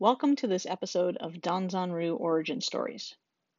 Welcome 0.00 0.36
to 0.36 0.46
this 0.46 0.64
episode 0.64 1.16
of 1.16 1.32
Danzan 1.32 1.92
Ryu 1.92 2.14
Origin 2.14 2.60
Stories, 2.60 3.16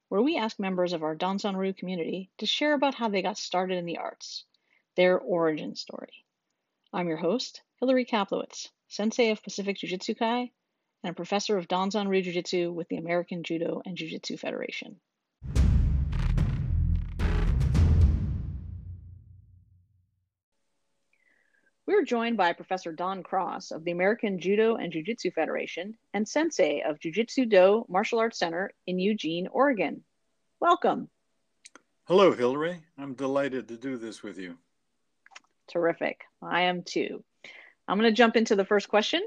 where 0.07 0.21
we 0.21 0.37
ask 0.37 0.57
members 0.57 0.93
of 0.93 1.03
our 1.03 1.13
Danzan 1.13 1.57
Ryu 1.57 1.73
community 1.73 2.29
to 2.37 2.45
share 2.45 2.73
about 2.73 2.95
how 2.95 3.09
they 3.09 3.21
got 3.21 3.37
started 3.37 3.77
in 3.77 3.85
the 3.85 3.97
arts, 3.97 4.45
their 4.95 5.19
origin 5.19 5.75
story. 5.75 6.23
I'm 6.93 7.09
your 7.09 7.17
host, 7.17 7.61
Hillary 7.81 8.05
Kaplowitz, 8.05 8.69
sensei 8.87 9.31
of 9.31 9.43
Pacific 9.43 9.75
Jiu-Jitsu 9.75 10.15
Kai 10.15 10.49
and 11.03 11.11
a 11.11 11.13
professor 11.13 11.57
of 11.57 11.67
Danzan 11.67 12.07
Ryu 12.07 12.21
Jiu-Jitsu 12.21 12.71
with 12.71 12.87
the 12.87 12.95
American 12.95 13.43
Judo 13.43 13.81
and 13.85 13.97
Jiu-Jitsu 13.97 14.37
Federation. 14.37 14.95
We're 21.99 22.05
joined 22.05 22.37
by 22.37 22.53
Professor 22.53 22.93
Don 22.93 23.23
Cross 23.23 23.71
of 23.71 23.83
the 23.83 23.91
American 23.91 24.39
Judo 24.39 24.77
and 24.77 24.89
Jiu 24.89 25.03
Jitsu 25.03 25.31
Federation 25.31 25.97
and 26.13 26.25
sensei 26.25 26.81
of 26.81 26.97
Jiu 26.97 27.11
Jitsu 27.11 27.45
Do 27.45 27.85
Martial 27.89 28.19
Arts 28.19 28.39
Center 28.39 28.71
in 28.87 28.99
Eugene, 28.99 29.49
Oregon. 29.51 30.05
Welcome. 30.61 31.09
Hello, 32.05 32.31
Hillary. 32.31 32.81
I'm 32.97 33.15
delighted 33.15 33.67
to 33.67 33.75
do 33.75 33.97
this 33.97 34.23
with 34.23 34.37
you. 34.37 34.55
Terrific. 35.67 36.21
I 36.41 36.61
am 36.61 36.83
too. 36.83 37.21
I'm 37.85 37.99
going 37.99 38.09
to 38.09 38.15
jump 38.15 38.37
into 38.37 38.55
the 38.55 38.63
first 38.63 38.87
question. 38.87 39.21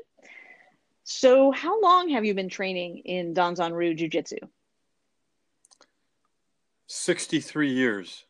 So, 1.05 1.51
how 1.51 1.79
long 1.83 2.09
have 2.09 2.25
you 2.25 2.33
been 2.33 2.49
training 2.49 3.03
in 3.05 3.35
Danzan 3.35 3.75
Ryu 3.75 3.93
Jiu 3.93 4.09
Jitsu? 4.09 4.39
63 6.87 7.71
years. 7.71 8.25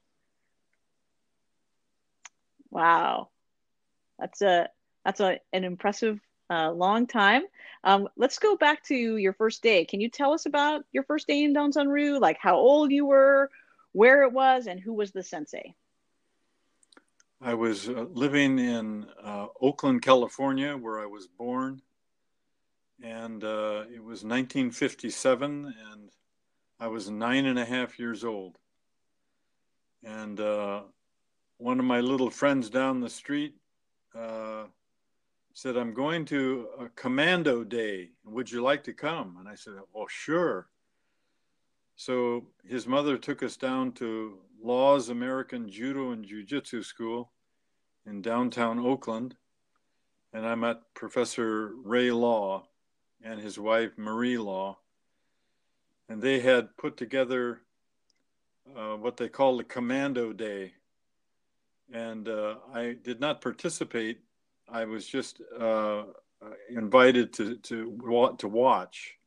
Wow. 2.72 3.28
That's 4.22 4.40
a 4.40 4.68
that's 5.04 5.18
a 5.18 5.40
an 5.52 5.64
impressive 5.64 6.20
uh, 6.48 6.70
long 6.70 7.08
time. 7.08 7.42
Um, 7.82 8.08
let's 8.16 8.38
go 8.38 8.56
back 8.56 8.84
to 8.84 8.94
your 8.94 9.32
first 9.32 9.64
day. 9.64 9.84
Can 9.84 10.00
you 10.00 10.08
tell 10.08 10.32
us 10.32 10.46
about 10.46 10.84
your 10.92 11.02
first 11.02 11.26
day 11.26 11.42
in 11.42 11.52
Danzan 11.52 11.88
Ryu? 11.88 12.20
Like 12.20 12.38
how 12.38 12.54
old 12.54 12.92
you 12.92 13.04
were, 13.04 13.50
where 13.90 14.22
it 14.22 14.32
was, 14.32 14.68
and 14.68 14.78
who 14.78 14.92
was 14.92 15.10
the 15.10 15.24
sensei? 15.24 15.74
I 17.40 17.54
was 17.54 17.88
uh, 17.88 18.06
living 18.12 18.60
in 18.60 19.06
uh, 19.20 19.46
Oakland, 19.60 20.02
California, 20.02 20.76
where 20.76 21.00
I 21.00 21.06
was 21.06 21.26
born, 21.26 21.82
and 23.02 23.42
uh, 23.42 23.86
it 23.92 23.98
was 23.98 24.22
1957, 24.22 25.74
and 25.90 26.10
I 26.78 26.86
was 26.86 27.10
nine 27.10 27.46
and 27.46 27.58
a 27.58 27.64
half 27.64 27.98
years 27.98 28.22
old. 28.22 28.56
And 30.04 30.38
uh, 30.38 30.82
one 31.58 31.80
of 31.80 31.84
my 31.84 32.00
little 32.00 32.30
friends 32.30 32.70
down 32.70 33.00
the 33.00 33.10
street 33.10 33.56
uh, 34.18 34.64
said, 35.54 35.76
I'm 35.76 35.92
going 35.92 36.24
to 36.26 36.68
a 36.78 36.88
commando 36.90 37.64
day. 37.64 38.10
Would 38.24 38.50
you 38.50 38.62
like 38.62 38.84
to 38.84 38.92
come? 38.92 39.36
And 39.38 39.48
I 39.48 39.54
said, 39.54 39.74
Well, 39.92 40.06
sure. 40.08 40.68
So 41.96 42.46
his 42.64 42.86
mother 42.86 43.18
took 43.18 43.42
us 43.42 43.56
down 43.56 43.92
to 43.92 44.38
Law's 44.62 45.08
American 45.08 45.68
Judo 45.68 46.12
and 46.12 46.24
Jiu 46.24 46.42
Jitsu 46.42 46.82
School 46.82 47.30
in 48.06 48.22
downtown 48.22 48.78
Oakland. 48.78 49.36
And 50.32 50.46
I 50.46 50.54
met 50.54 50.78
Professor 50.94 51.72
Ray 51.84 52.10
Law 52.10 52.66
and 53.22 53.40
his 53.40 53.58
wife, 53.58 53.92
Marie 53.96 54.38
Law. 54.38 54.78
And 56.08 56.22
they 56.22 56.40
had 56.40 56.76
put 56.76 56.96
together 56.96 57.60
uh, 58.76 58.96
what 58.96 59.16
they 59.16 59.28
called 59.28 59.60
the 59.60 59.64
commando 59.64 60.32
day 60.32 60.72
and 61.92 62.28
uh, 62.28 62.56
I 62.72 62.96
did 63.02 63.20
not 63.20 63.40
participate. 63.40 64.20
I 64.68 64.84
was 64.84 65.06
just 65.06 65.42
uh, 65.58 66.04
invited 66.70 67.32
to 67.34 67.56
to 67.56 68.34
to 68.38 68.48
watch. 68.48 69.18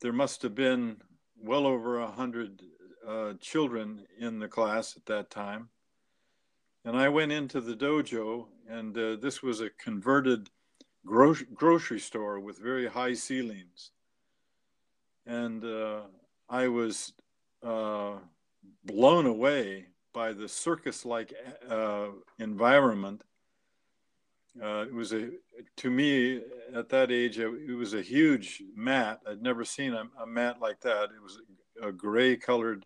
There 0.00 0.12
must 0.12 0.42
have 0.42 0.54
been 0.54 0.98
well 1.36 1.66
over 1.66 2.00
a 2.00 2.10
hundred 2.10 2.62
uh, 3.06 3.34
children 3.40 4.06
in 4.18 4.38
the 4.38 4.48
class 4.48 4.96
at 4.96 5.06
that 5.06 5.30
time, 5.30 5.70
and 6.84 6.96
I 6.96 7.08
went 7.08 7.32
into 7.32 7.60
the 7.60 7.74
dojo, 7.74 8.46
and 8.68 8.96
uh, 8.96 9.16
this 9.16 9.42
was 9.42 9.60
a 9.60 9.70
converted 9.70 10.50
gro- 11.06 11.34
grocery 11.54 12.00
store 12.00 12.38
with 12.38 12.58
very 12.58 12.86
high 12.86 13.14
ceilings, 13.14 13.92
and 15.26 15.64
uh, 15.64 16.02
I 16.48 16.68
was 16.68 17.14
uh, 17.62 18.16
blown 18.84 19.26
away 19.26 19.86
by 20.12 20.32
the 20.32 20.48
circus-like 20.48 21.32
uh, 21.68 22.08
environment. 22.38 23.22
Uh, 24.62 24.82
it 24.82 24.92
was 24.92 25.12
a, 25.12 25.30
to 25.76 25.90
me 25.90 26.40
at 26.74 26.88
that 26.88 27.12
age, 27.12 27.38
it 27.38 27.76
was 27.76 27.94
a 27.94 28.02
huge 28.02 28.62
mat. 28.74 29.20
I'd 29.28 29.42
never 29.42 29.64
seen 29.64 29.94
a, 29.94 30.04
a 30.20 30.26
mat 30.26 30.60
like 30.60 30.80
that. 30.80 31.04
It 31.04 31.22
was 31.22 31.38
a, 31.82 31.88
a 31.88 31.92
gray-colored 31.92 32.84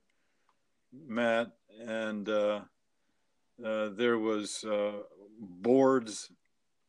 mat, 1.06 1.53
and 1.87 2.28
uh, 2.28 2.60
uh 3.65 3.89
there 3.91 4.19
was 4.19 4.65
uh, 4.65 4.93
boards 5.39 6.31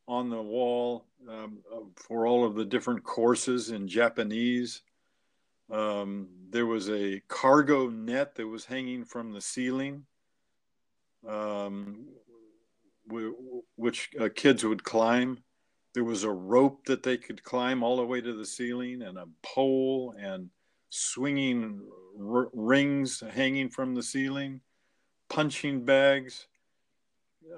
on 0.06 0.28
the 0.28 0.42
wall 0.42 1.06
um, 1.30 1.58
for 1.96 2.26
all 2.26 2.44
of 2.44 2.54
the 2.54 2.64
different 2.64 3.02
courses 3.02 3.70
in 3.70 3.88
Japanese. 3.88 4.82
Um, 5.70 6.28
there 6.50 6.66
was 6.66 6.90
a 6.90 7.22
cargo 7.28 7.88
net 7.88 8.34
that 8.34 8.46
was 8.46 8.66
hanging 8.66 9.04
from 9.04 9.32
the 9.32 9.40
ceiling 9.40 10.04
um, 11.28 12.06
which 13.76 14.10
uh, 14.20 14.28
kids 14.34 14.64
would 14.64 14.84
climb. 14.84 15.38
There 15.92 16.04
was 16.04 16.24
a 16.24 16.30
rope 16.30 16.86
that 16.86 17.02
they 17.02 17.16
could 17.16 17.42
climb 17.44 17.82
all 17.82 17.96
the 17.96 18.06
way 18.06 18.20
to 18.20 18.32
the 18.32 18.46
ceiling, 18.46 19.02
and 19.02 19.18
a 19.18 19.26
pole, 19.42 20.14
and 20.18 20.50
swinging 20.90 21.80
r- 22.20 22.50
rings 22.52 23.22
hanging 23.32 23.68
from 23.68 23.94
the 23.94 24.02
ceiling, 24.02 24.60
punching 25.28 25.84
bags. 25.84 26.46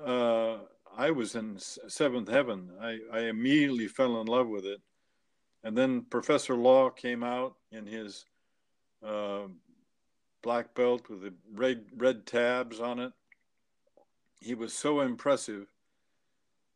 Uh, 0.05 0.59
I 0.97 1.11
was 1.11 1.35
in 1.35 1.59
seventh 1.59 2.29
heaven. 2.29 2.71
I, 2.81 2.99
I 3.13 3.21
immediately 3.25 3.89
fell 3.89 4.21
in 4.21 4.27
love 4.27 4.49
with 4.49 4.65
it. 4.65 4.81
And 5.63 5.77
then 5.77 6.07
Professor 6.11 6.55
Law 6.55 6.91
came 6.91 7.23
out 7.23 7.57
in 7.73 7.87
his 7.87 8.25
uh, 9.05 9.43
black 10.43 10.75
belt 10.75 11.09
with 11.11 11.23
the 11.23 11.35
red 11.53 11.85
red 11.97 12.25
tabs 12.25 12.81
on 12.81 13.01
it 13.01 13.13
he 14.41 14.55
was 14.55 14.73
so 14.73 15.01
impressive 15.01 15.67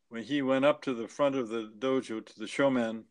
when 0.09 0.23
he 0.23 0.43
went 0.43 0.65
up 0.65 0.83
to 0.83 0.95
the 0.95 1.09
front 1.09 1.37
of 1.37 1.49
the 1.49 1.71
dojo 1.79 2.25
to 2.25 2.39
the 2.39 2.47
shomen 2.47 3.05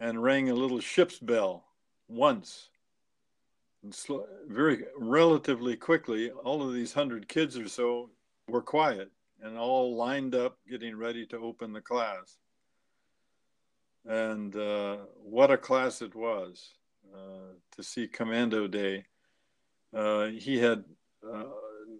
and 0.00 0.22
rang 0.22 0.50
a 0.50 0.54
little 0.54 0.80
ship's 0.80 1.18
bell 1.18 1.64
once. 2.08 2.70
And 3.82 3.96
very 4.48 4.84
relatively 4.98 5.76
quickly, 5.76 6.30
all 6.30 6.62
of 6.62 6.74
these 6.74 6.92
hundred 6.92 7.28
kids 7.28 7.56
or 7.56 7.68
so 7.68 8.10
were 8.48 8.62
quiet 8.62 9.10
and 9.42 9.56
all 9.56 9.96
lined 9.96 10.34
up 10.34 10.58
getting 10.68 10.96
ready 10.96 11.24
to 11.26 11.38
open 11.38 11.72
the 11.72 11.80
class. 11.80 12.36
And 14.04 14.54
uh, 14.56 14.98
what 15.22 15.50
a 15.50 15.56
class 15.56 16.02
it 16.02 16.14
was 16.14 16.74
uh, 17.14 17.54
to 17.76 17.82
see 17.82 18.08
Commando 18.08 18.66
Day. 18.66 19.04
Uh, 19.94 20.26
he 20.26 20.58
had 20.58 20.84
uh, 21.26 21.44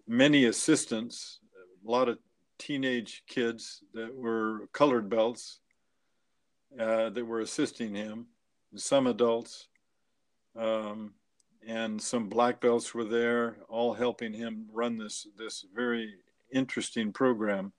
many 0.07 0.47
assistants 0.47 1.41
a 1.87 1.91
lot 1.91 2.09
of 2.09 2.19
teenage 2.59 3.23
kids 3.27 3.83
that 3.95 4.15
were 4.15 4.69
colored 4.73 5.09
belts 5.09 5.61
uh, 6.79 7.11
that 7.11 7.25
were 7.25 7.41
assisting 7.41 7.95
him, 7.95 8.27
some 8.77 9.07
adults, 9.07 9.69
um, 10.57 11.15
and 11.67 12.01
some 12.01 12.29
black 12.29 12.61
belts 12.61 12.95
were 12.95 13.05
there, 13.05 13.57
all 13.69 13.93
helping 13.93 14.33
him 14.33 14.67
run 14.73 14.97
this 14.97 15.27
this 15.37 15.65
very 15.75 16.15
interesting 16.53 17.13
program. 17.13 17.73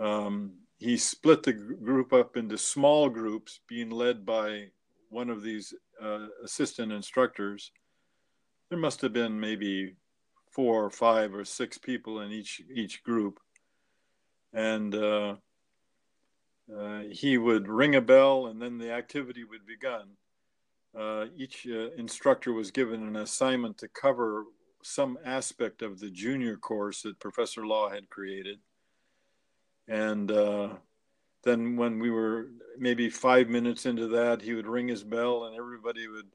Um, 0.00 0.52
he 0.78 0.96
split 0.96 1.42
the 1.42 1.52
group 1.52 2.12
up 2.12 2.36
into 2.36 2.58
small 2.58 3.08
groups, 3.08 3.60
being 3.66 3.90
led 3.90 4.26
by 4.26 4.66
one 5.08 5.30
of 5.30 5.42
these 5.42 5.72
uh, 6.02 6.26
assistant 6.44 6.92
instructors. 6.92 7.72
There 8.68 8.78
must 8.78 9.00
have 9.00 9.12
been 9.12 9.38
maybe 9.38 9.94
four 10.56 10.86
or 10.86 10.90
five 10.90 11.34
or 11.34 11.44
six 11.44 11.76
people 11.76 12.20
in 12.22 12.32
each 12.32 12.62
each 12.74 13.04
group, 13.04 13.40
and 14.54 14.94
uh, 14.94 15.34
uh, 16.74 17.00
he 17.10 17.36
would 17.36 17.68
ring 17.68 17.94
a 17.94 18.00
bell, 18.00 18.46
and 18.46 18.60
then 18.60 18.78
the 18.78 18.90
activity 18.90 19.44
would 19.44 19.66
begin. 19.66 20.16
Uh, 20.98 21.26
each 21.36 21.66
uh, 21.70 21.90
instructor 21.98 22.54
was 22.54 22.70
given 22.70 23.06
an 23.06 23.16
assignment 23.16 23.76
to 23.76 23.86
cover 23.88 24.44
some 24.82 25.18
aspect 25.26 25.82
of 25.82 26.00
the 26.00 26.08
junior 26.08 26.56
course 26.56 27.02
that 27.02 27.20
Professor 27.20 27.66
Law 27.66 27.90
had 27.90 28.08
created, 28.08 28.58
and 29.86 30.32
uh, 30.32 30.70
then 31.44 31.76
when 31.76 31.98
we 31.98 32.08
were 32.08 32.46
maybe 32.78 33.10
five 33.10 33.50
minutes 33.50 33.84
into 33.84 34.08
that, 34.08 34.40
he 34.40 34.54
would 34.54 34.66
ring 34.66 34.88
his 34.88 35.04
bell, 35.04 35.44
and 35.44 35.54
everybody 35.54 36.08
would 36.08 36.30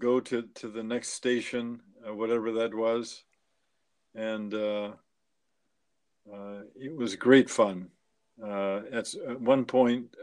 go 0.00 0.18
to, 0.18 0.42
to 0.54 0.68
the 0.68 0.82
next 0.82 1.10
station 1.10 1.80
uh, 2.06 2.14
whatever 2.14 2.52
that 2.52 2.74
was. 2.74 3.24
And 4.14 4.52
uh, 4.54 4.90
uh, 6.32 6.62
it 6.74 6.96
was 6.96 7.14
great 7.14 7.48
fun. 7.48 7.88
at 8.42 9.14
one 9.40 9.64
point, 9.64 10.16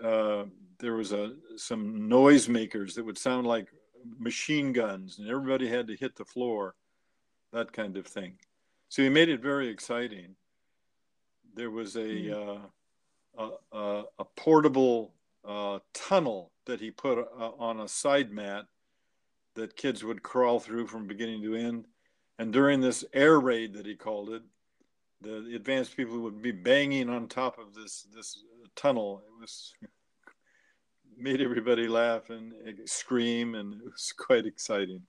there 0.80 0.94
was 0.94 1.12
a 1.12 1.34
some 1.56 2.10
noisemakers 2.10 2.94
that 2.94 3.06
would 3.06 3.18
sound 3.18 3.48
like 3.48 3.68
machine 4.20 4.74
guns, 4.74 5.20
and 5.20 5.28
everybody 5.28 5.68
had 5.68 5.88
to 5.88 5.96
hit 5.96 6.16
the 6.16 6.26
floor, 6.26 6.76
that 7.52 7.72
kind 7.72 7.98
of 7.98 8.06
thing. 8.06 8.38
So 8.90 9.02
he 9.02 9.10
made 9.10 9.30
it 9.30 9.42
very 9.42 9.70
exciting. 9.70 10.36
There 11.56 11.72
was 11.72 11.96
a 11.96 12.00
mm. 12.00 12.68
uh, 13.38 13.50
a, 13.72 14.04
a, 14.20 14.26
portable 14.36 15.14
uh, 15.46 15.80
tunnel 15.94 16.52
that 16.66 16.80
he 16.80 16.92
put 16.92 17.20
uh, 17.20 17.52
on 17.60 17.82
a 17.82 17.88
side 17.88 18.32
mat 18.32 18.66
that 19.58 19.76
kids 19.76 20.04
would 20.04 20.24
crawl 20.24 20.60
through 20.60 20.88
from 20.88 21.08
beginning 21.08 21.42
to 21.42 21.56
end. 21.56 21.86
And 22.40 22.54
during 22.54 22.80
this 22.80 23.04
air 23.14 23.40
raid 23.40 23.74
that 23.74 23.86
he 23.86 23.96
called 23.96 24.30
it, 24.30 24.44
the 25.22 25.56
advanced 25.56 25.98
people 25.98 26.20
would 26.20 26.42
be 26.42 26.52
banging 26.52 27.10
on 27.10 27.28
top 27.28 27.58
of 27.58 27.74
this 27.74 28.08
this 28.14 28.44
tunnel. 28.76 29.24
It 29.26 29.42
was 29.42 29.74
made 31.18 31.42
everybody 31.42 31.88
laugh 31.88 32.30
and 32.30 32.54
scream, 32.86 33.56
and 33.56 33.74
it 33.74 33.84
was 33.84 34.14
quite 34.16 34.46
exciting. 34.46 35.02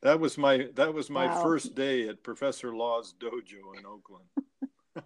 That 0.00 0.18
was 0.18 0.38
my 0.38 0.68
that 0.74 0.94
was 0.94 1.10
my 1.10 1.26
wow. 1.26 1.42
first 1.42 1.74
day 1.74 2.08
at 2.08 2.24
Professor 2.24 2.74
Law's 2.74 3.14
dojo 3.20 3.78
in 3.78 3.84
Oakland. 3.86 4.24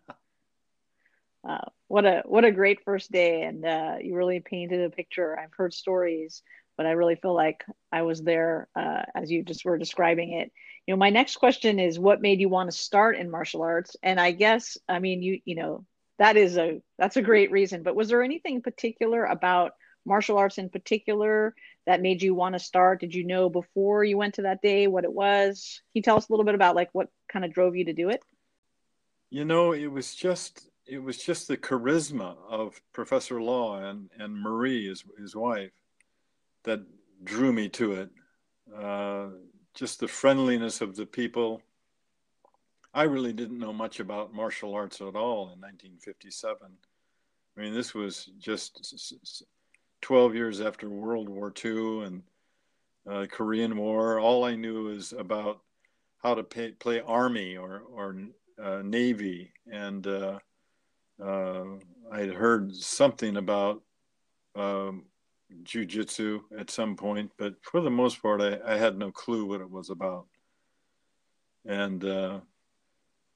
wow, 1.43 1.73
what 1.89 2.07
a 2.07 2.23
what 2.27 2.45
a 2.45 2.53
great 2.53 2.85
first 2.85 3.11
day, 3.11 3.43
and 3.43 3.67
uh, 3.67 3.97
you 4.01 4.15
really 4.15 4.41
painted 4.41 4.83
a 4.83 4.91
picture. 4.91 5.37
I've 5.37 5.53
heard 5.53 5.75
stories, 5.75 6.43
but 6.77 6.87
I 6.87 6.93
really 6.93 7.17
feel 7.17 7.35
like 7.35 7.65
I 7.91 8.03
was 8.03 8.23
there 8.23 8.69
uh, 8.77 9.03
as 9.15 9.31
you 9.31 9.43
just 9.43 9.65
were 9.65 9.79
describing 9.79 10.33
it. 10.33 10.53
You 10.87 10.95
know, 10.95 10.99
my 10.99 11.11
next 11.11 11.37
question 11.37 11.79
is, 11.79 11.99
what 11.99 12.23
made 12.23 12.41
you 12.41 12.49
want 12.49 12.71
to 12.71 12.77
start 12.77 13.17
in 13.17 13.31
martial 13.31 13.63
arts? 13.63 13.97
And 14.03 14.21
I 14.21 14.31
guess, 14.31 14.79
I 14.89 14.99
mean, 14.99 15.23
you 15.23 15.41
you 15.45 15.57
know, 15.57 15.85
that 16.19 16.37
is 16.37 16.57
a 16.57 16.81
that's 16.99 17.17
a 17.17 17.23
great 17.23 17.51
reason. 17.51 17.83
But 17.83 17.97
was 17.97 18.09
there 18.09 18.23
anything 18.23 18.63
particular 18.63 19.25
about 19.25 19.73
martial 20.05 20.39
arts 20.39 20.59
in 20.59 20.71
particular 20.71 21.55
that 21.87 22.01
made 22.01 22.23
you 22.23 22.35
want 22.35 22.55
to 22.55 22.59
start? 22.59 23.01
Did 23.01 23.15
you 23.15 23.25
know 23.25 23.49
before 23.49 24.05
you 24.05 24.17
went 24.17 24.35
to 24.35 24.43
that 24.43 24.63
day 24.63 24.87
what 24.87 25.05
it 25.05 25.13
was? 25.13 25.81
Can 25.93 25.99
you 25.99 26.03
tell 26.03 26.17
us 26.17 26.29
a 26.29 26.33
little 26.33 26.45
bit 26.45 26.55
about 26.55 26.77
like 26.77 26.91
what 26.93 27.09
kind 27.31 27.45
of 27.45 27.53
drove 27.53 27.77
you 27.77 27.87
to 27.87 27.93
do 27.93 28.11
it? 28.11 28.23
You 29.31 29.45
know, 29.45 29.73
it 29.73 29.89
was 29.89 30.15
just 30.15 30.69
it 30.87 31.03
was 31.03 31.19
just 31.19 31.49
the 31.49 31.57
charisma 31.57 32.37
of 32.49 32.81
Professor 32.93 33.43
Law 33.43 33.83
and 33.83 34.09
and 34.19 34.41
Marie, 34.41 34.89
his 34.89 35.05
his 35.19 35.35
wife, 35.35 35.73
that 36.67 36.83
drew 37.25 37.53
me 37.53 37.69
to 37.71 37.93
it. 37.93 38.11
Uh, 38.77 39.29
just 39.75 40.01
the 40.01 40.09
friendliness 40.09 40.81
of 40.81 40.95
the 40.97 41.07
people, 41.07 41.63
I 42.93 43.05
really 43.05 43.33
didn't 43.33 43.59
know 43.59 43.73
much 43.73 44.01
about 44.01 44.35
martial 44.35 44.75
arts 44.75 45.01
at 45.01 45.17
all 45.17 45.53
in 45.53 45.61
1957. 45.61 46.59
I 47.57 47.61
mean, 47.61 47.75
this 47.75 47.95
was 47.95 48.31
just 48.39 49.43
12 50.03 50.35
years 50.35 50.61
after 50.61 50.89
World 50.89 51.29
War 51.29 51.53
II 51.65 52.05
and 52.05 52.23
uh, 53.11 53.27
Korean 53.31 53.77
War. 53.77 54.21
All 54.21 54.45
I 54.45 54.57
knew 54.57 54.85
was 54.85 55.13
about 55.13 55.61
how 56.23 56.35
to 56.35 56.43
pay, 56.43 56.73
play 56.73 57.01
Army 57.01 57.57
or, 57.57 57.83
or 57.93 58.17
uh, 58.63 58.83
Navy. 58.85 59.53
And 59.71 60.07
uh, 60.07 60.39
uh 61.23 61.65
I 62.13 62.21
had 62.21 62.35
heard 62.35 62.75
something 62.75 63.37
about 63.37 63.83
um, 64.55 65.05
jujitsu 65.63 66.41
at 66.59 66.71
some 66.71 66.97
point, 66.97 67.31
but 67.37 67.55
for 67.63 67.81
the 67.81 67.91
most 67.91 68.21
part, 68.23 68.41
I, 68.41 68.59
I, 68.67 68.77
had 68.77 68.99
no 68.99 69.13
clue 69.13 69.45
what 69.45 69.61
it 69.61 69.71
was 69.71 69.91
about. 69.91 70.27
And 71.65 72.05
uh, 72.05 72.41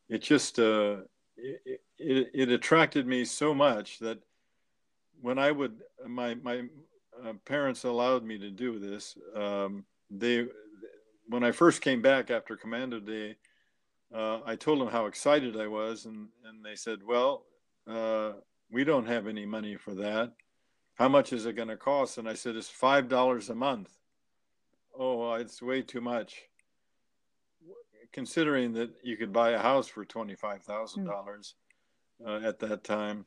it 0.09 0.23
just 0.23 0.59
uh, 0.59 0.99
it, 1.37 1.81
it, 1.99 2.31
it, 2.35 2.49
attracted 2.51 3.07
me 3.07 3.25
so 3.25 3.55
much 3.55 3.99
that 4.01 4.19
when 5.21 5.39
I 5.39 5.51
would 5.51 5.83
my 6.07 6.35
my 6.37 6.65
uh, 7.25 7.33
parents 7.45 7.85
allowed 7.85 8.25
me 8.25 8.39
to 8.39 8.51
do 8.51 8.79
this. 8.79 9.17
Um, 9.35 9.85
they 10.11 10.47
when 11.29 11.45
I 11.45 11.53
first 11.53 11.81
came 11.81 12.03
back 12.03 12.31
after 12.31 12.57
Commando 12.57 12.99
Day, 12.99 13.37
uh, 14.15 14.41
I 14.45 14.57
told 14.57 14.81
them 14.81 14.89
how 14.89 15.07
excited 15.07 15.57
I 15.59 15.67
was, 15.67 16.07
and 16.07 16.29
and 16.45 16.65
they 16.65 16.75
said, 16.75 17.01
"Well, 17.05 17.45
uh, 17.87 18.33
we 18.71 18.85
don't 18.85 19.07
have 19.07 19.27
any 19.27 19.47
money 19.47 19.77
for 19.77 19.95
that. 19.95 20.33
How 21.01 21.09
much 21.09 21.33
is 21.33 21.47
it 21.47 21.57
going 21.57 21.69
to 21.69 21.77
cost?" 21.77 22.19
And 22.19 22.29
I 22.29 22.35
said, 22.35 22.55
"It's 22.55 22.69
five 22.69 23.09
dollars 23.09 23.51
a 23.51 23.55
month." 23.55 23.91
Oh, 24.97 25.35
it's 25.35 25.61
way 25.61 25.83
too 25.83 26.01
much 26.01 26.51
considering 28.13 28.73
that 28.73 28.91
you 29.03 29.17
could 29.17 29.33
buy 29.33 29.51
a 29.51 29.59
house 29.59 29.89
for 29.89 30.05
twenty 30.05 30.35
five 30.35 30.63
thousand 30.63 31.05
dollars 31.05 31.55
uh, 32.27 32.41
at 32.45 32.59
that 32.59 32.85
time, 32.85 33.25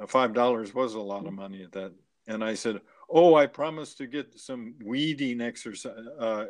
uh, 0.00 0.06
five 0.06 0.32
dollars 0.32 0.74
was 0.74 0.94
a 0.94 1.00
lot 1.00 1.26
of 1.26 1.32
money 1.32 1.62
at 1.62 1.72
that. 1.72 1.92
And 2.26 2.42
I 2.42 2.54
said, 2.54 2.80
"Oh, 3.08 3.34
I 3.34 3.46
promised 3.46 3.98
to 3.98 4.06
get 4.06 4.38
some 4.38 4.74
weeding 4.84 5.40
exercise 5.40 6.06
uh, 6.18 6.46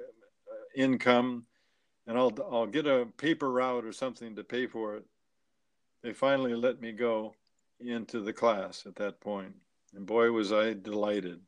income, 0.74 1.44
and 2.06 2.16
I'll 2.16 2.32
I'll 2.50 2.66
get 2.66 2.86
a 2.86 3.06
paper 3.16 3.50
route 3.50 3.84
or 3.84 3.92
something 3.92 4.34
to 4.36 4.44
pay 4.44 4.66
for 4.66 4.96
it." 4.96 5.04
They 6.02 6.12
finally 6.12 6.54
let 6.54 6.80
me 6.80 6.92
go 6.92 7.34
into 7.80 8.20
the 8.20 8.32
class 8.32 8.84
at 8.86 8.96
that 8.96 9.20
point, 9.20 9.54
and 9.94 10.06
boy, 10.06 10.30
was 10.30 10.52
I 10.52 10.74
delighted. 10.74 11.40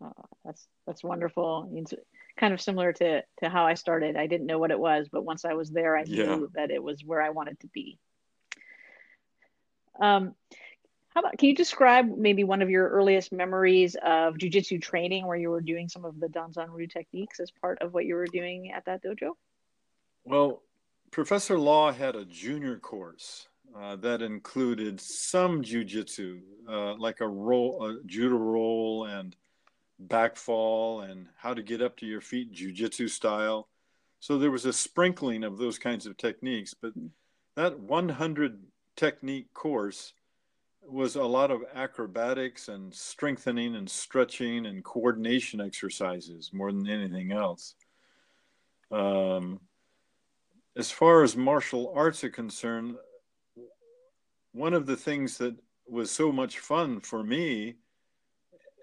Oh, 0.00 0.12
that's 0.44 0.66
that's 0.86 1.04
wonderful. 1.04 1.70
It's 1.74 1.94
kind 2.36 2.52
of 2.52 2.60
similar 2.60 2.92
to 2.94 3.22
to 3.42 3.48
how 3.48 3.66
I 3.66 3.74
started. 3.74 4.16
I 4.16 4.26
didn't 4.26 4.46
know 4.46 4.58
what 4.58 4.70
it 4.70 4.78
was, 4.78 5.08
but 5.10 5.24
once 5.24 5.44
I 5.44 5.54
was 5.54 5.70
there, 5.70 5.96
I 5.96 6.04
yeah. 6.06 6.24
knew 6.24 6.50
that 6.54 6.70
it 6.70 6.82
was 6.82 7.04
where 7.04 7.22
I 7.22 7.30
wanted 7.30 7.60
to 7.60 7.68
be. 7.68 7.98
Um, 10.00 10.34
how 11.10 11.20
about 11.20 11.38
can 11.38 11.48
you 11.48 11.54
describe 11.54 12.06
maybe 12.16 12.42
one 12.42 12.60
of 12.60 12.70
your 12.70 12.88
earliest 12.88 13.30
memories 13.30 13.94
of 14.04 14.34
jujitsu 14.34 14.82
training 14.82 15.26
where 15.26 15.36
you 15.36 15.48
were 15.48 15.60
doing 15.60 15.88
some 15.88 16.04
of 16.04 16.18
the 16.18 16.26
Danzan 16.26 16.70
Ryu 16.70 16.88
techniques 16.88 17.38
as 17.38 17.52
part 17.52 17.80
of 17.80 17.94
what 17.94 18.04
you 18.04 18.16
were 18.16 18.26
doing 18.26 18.72
at 18.72 18.84
that 18.86 19.04
dojo? 19.04 19.34
Well, 20.24 20.62
Professor 21.12 21.56
Law 21.56 21.92
had 21.92 22.16
a 22.16 22.24
junior 22.24 22.78
course 22.78 23.46
uh, 23.78 23.96
that 23.96 24.22
included 24.22 25.00
some 25.00 25.62
jujitsu, 25.62 26.40
uh, 26.68 26.94
like 26.94 27.20
a 27.20 27.28
roll, 27.28 27.84
a 27.84 28.06
judo 28.06 28.36
roll, 28.36 29.06
and 29.06 29.36
backfall 30.06 31.08
and 31.10 31.26
how 31.36 31.54
to 31.54 31.62
get 31.62 31.82
up 31.82 31.96
to 31.96 32.06
your 32.06 32.20
feet 32.20 32.52
jujitsu 32.52 33.08
style. 33.08 33.68
So 34.20 34.38
there 34.38 34.50
was 34.50 34.64
a 34.64 34.72
sprinkling 34.72 35.44
of 35.44 35.58
those 35.58 35.78
kinds 35.78 36.06
of 36.06 36.16
techniques, 36.16 36.74
but 36.74 36.92
that 37.56 37.78
100 37.78 38.62
technique 38.96 39.52
course 39.52 40.14
was 40.86 41.16
a 41.16 41.24
lot 41.24 41.50
of 41.50 41.62
acrobatics 41.74 42.68
and 42.68 42.94
strengthening 42.94 43.76
and 43.76 43.88
stretching 43.88 44.66
and 44.66 44.84
coordination 44.84 45.60
exercises 45.60 46.50
more 46.52 46.72
than 46.72 46.88
anything 46.88 47.32
else. 47.32 47.74
Um, 48.90 49.60
as 50.76 50.90
far 50.90 51.22
as 51.22 51.36
martial 51.36 51.92
arts 51.96 52.22
are 52.24 52.30
concerned, 52.30 52.96
one 54.54 54.72
of 54.72 54.86
the 54.86 54.96
things 54.96 55.36
that 55.38 55.56
was 55.86 56.10
so 56.10 56.32
much 56.32 56.60
fun 56.60 57.00
for 57.00 57.22
me 57.22 57.74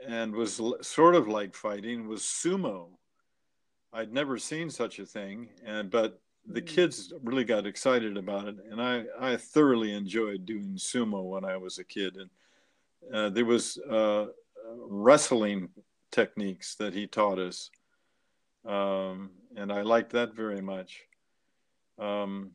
and 0.05 0.35
was 0.35 0.61
sort 0.81 1.15
of 1.15 1.27
like 1.27 1.55
fighting 1.55 2.07
was 2.07 2.21
sumo. 2.21 2.89
I'd 3.93 4.13
never 4.13 4.37
seen 4.37 4.69
such 4.69 4.99
a 4.99 5.05
thing, 5.05 5.49
and 5.65 5.89
but 5.89 6.19
the 6.45 6.59
hmm. 6.59 6.65
kids 6.65 7.13
really 7.23 7.45
got 7.45 7.65
excited 7.65 8.17
about 8.17 8.47
it, 8.47 8.57
and 8.69 8.81
I 8.81 9.05
I 9.19 9.37
thoroughly 9.37 9.93
enjoyed 9.93 10.45
doing 10.45 10.75
sumo 10.75 11.23
when 11.23 11.45
I 11.45 11.57
was 11.57 11.79
a 11.79 11.83
kid, 11.83 12.17
and 12.17 12.29
uh, 13.13 13.29
there 13.29 13.45
was 13.45 13.77
uh, 13.89 14.27
wrestling 14.87 15.69
techniques 16.11 16.75
that 16.75 16.93
he 16.93 17.07
taught 17.07 17.39
us, 17.39 17.69
um, 18.65 19.31
and 19.55 19.71
I 19.71 19.81
liked 19.81 20.11
that 20.13 20.35
very 20.35 20.61
much. 20.61 21.03
Um, 21.97 22.51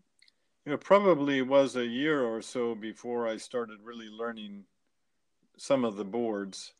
it 0.66 0.80
probably 0.80 1.42
was 1.42 1.76
a 1.76 1.86
year 1.86 2.24
or 2.24 2.42
so 2.42 2.74
before 2.74 3.26
I 3.26 3.36
started 3.36 3.78
really 3.82 4.08
learning 4.08 4.64
some 5.56 5.84
of 5.84 5.96
the 5.96 6.04
boards 6.04 6.72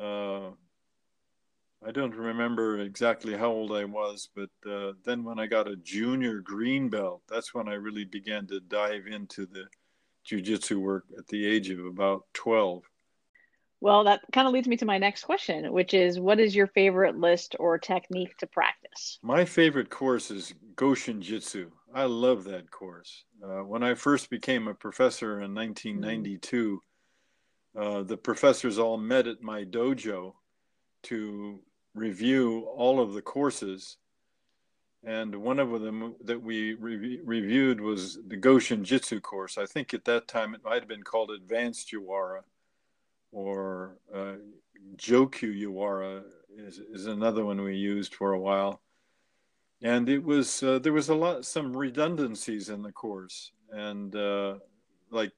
uh, 0.00 0.50
I 1.84 1.90
don't 1.90 2.14
remember 2.14 2.78
exactly 2.78 3.36
how 3.36 3.50
old 3.50 3.72
I 3.72 3.84
was, 3.84 4.28
but 4.36 4.50
uh, 4.70 4.92
then 5.04 5.24
when 5.24 5.40
I 5.40 5.46
got 5.46 5.66
a 5.66 5.76
junior 5.76 6.38
green 6.38 6.88
belt, 6.88 7.22
that's 7.28 7.54
when 7.54 7.68
I 7.68 7.74
really 7.74 8.04
began 8.04 8.46
to 8.48 8.60
dive 8.60 9.06
into 9.08 9.46
the 9.46 9.64
jujitsu 10.24 10.76
work 10.76 11.04
at 11.18 11.26
the 11.26 11.44
age 11.44 11.70
of 11.70 11.84
about 11.84 12.24
12. 12.34 12.84
Well, 13.80 14.04
that 14.04 14.20
kind 14.32 14.46
of 14.46 14.54
leads 14.54 14.68
me 14.68 14.76
to 14.76 14.84
my 14.84 14.98
next 14.98 15.24
question, 15.24 15.72
which 15.72 15.92
is 15.92 16.20
what 16.20 16.38
is 16.38 16.54
your 16.54 16.68
favorite 16.68 17.18
list 17.18 17.56
or 17.58 17.78
technique 17.78 18.36
to 18.38 18.46
practice? 18.46 19.18
My 19.22 19.44
favorite 19.44 19.90
course 19.90 20.30
is 20.30 20.54
Goshin 20.76 21.18
Jitsu. 21.18 21.72
I 21.94 22.04
love 22.04 22.44
that 22.44 22.70
course. 22.70 23.24
Uh, 23.42 23.64
when 23.64 23.82
I 23.82 23.94
first 23.94 24.30
became 24.30 24.68
a 24.68 24.74
professor 24.74 25.42
in 25.42 25.54
1992, 25.54 26.80
uh, 27.76 28.02
the 28.02 28.16
professors 28.16 28.78
all 28.78 28.96
met 28.96 29.26
at 29.26 29.42
my 29.42 29.64
dojo 29.64 30.34
to 31.04 31.60
review 31.94 32.66
all 32.74 33.00
of 33.00 33.12
the 33.12 33.22
courses. 33.22 33.98
And 35.04 35.34
one 35.36 35.58
of 35.58 35.80
them 35.80 36.14
that 36.24 36.40
we 36.40 36.74
re- 36.74 37.20
reviewed 37.24 37.80
was 37.80 38.18
the 38.26 38.36
Goshin 38.36 38.82
Jitsu 38.82 39.20
course. 39.20 39.58
I 39.58 39.66
think 39.66 39.92
at 39.92 40.04
that 40.04 40.28
time 40.28 40.54
it 40.54 40.64
might 40.64 40.80
have 40.80 40.88
been 40.88 41.02
called 41.02 41.30
Advanced 41.30 41.90
Juwara. 41.92 42.42
or 43.32 43.96
uh, 44.14 44.34
Yawara 44.96 46.22
is, 46.56 46.78
is 46.78 47.06
another 47.06 47.44
one 47.44 47.60
we 47.62 47.76
used 47.76 48.14
for 48.14 48.32
a 48.32 48.40
while. 48.40 48.80
And 49.82 50.08
it 50.08 50.22
was 50.22 50.62
uh, 50.62 50.78
there 50.78 50.92
was 50.92 51.08
a 51.08 51.14
lot 51.14 51.44
some 51.44 51.76
redundancies 51.76 52.68
in 52.68 52.82
the 52.82 52.92
course, 52.92 53.50
and 53.70 54.14
uh, 54.14 54.54
like 55.10 55.32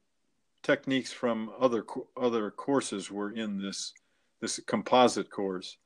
techniques 0.61 1.11
from 1.11 1.51
other 1.59 1.83
other 2.15 2.51
courses 2.51 3.09
were 3.09 3.31
in 3.31 3.57
this 3.57 3.93
this 4.41 4.59
composite 4.67 5.31
course. 5.31 5.77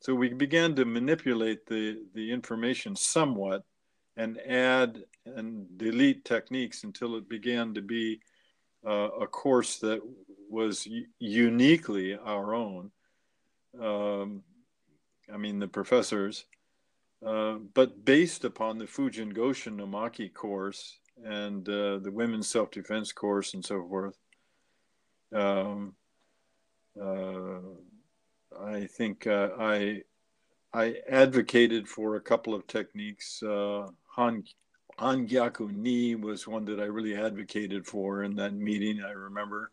So 0.00 0.14
we 0.14 0.28
began 0.32 0.76
to 0.76 0.84
manipulate 0.84 1.66
the 1.66 2.04
the 2.14 2.30
information 2.30 2.94
somewhat, 2.94 3.64
and 4.16 4.38
add 4.46 5.02
and 5.26 5.66
delete 5.76 6.24
techniques 6.24 6.84
until 6.84 7.16
it 7.16 7.28
began 7.28 7.74
to 7.74 7.82
be 7.82 8.20
uh, 8.86 9.08
a 9.20 9.26
course 9.26 9.78
that 9.78 10.00
was 10.48 10.86
uniquely 11.18 12.16
our 12.16 12.54
own. 12.54 12.90
Um, 13.80 14.42
I 15.32 15.38
mean, 15.38 15.58
the 15.58 15.68
professors, 15.68 16.44
uh, 17.26 17.54
but 17.74 18.04
based 18.04 18.44
upon 18.44 18.78
the 18.78 18.84
Fujin 18.84 19.32
Goshin 19.32 19.76
no 19.76 19.86
Maki 19.86 20.32
course 20.32 20.98
and 21.24 21.68
uh, 21.68 21.98
the 21.98 22.10
women's 22.12 22.48
self 22.48 22.70
defense 22.70 23.12
course 23.12 23.54
and 23.54 23.64
so 23.64 23.86
forth. 23.88 24.16
Um, 25.32 25.94
uh, 27.00 27.58
I 28.60 28.86
think 28.86 29.26
uh, 29.26 29.48
I 29.58 30.02
I 30.72 30.96
advocated 31.08 31.88
for 31.88 32.16
a 32.16 32.20
couple 32.20 32.54
of 32.54 32.66
techniques. 32.66 33.42
Uh, 33.42 33.88
Han 34.16 34.44
Hangyaku 34.98 35.74
Ni 35.74 36.14
was 36.14 36.46
one 36.46 36.64
that 36.66 36.80
I 36.80 36.84
really 36.84 37.16
advocated 37.16 37.86
for 37.86 38.22
in 38.22 38.36
that 38.36 38.54
meeting. 38.54 39.02
I 39.02 39.10
remember 39.10 39.70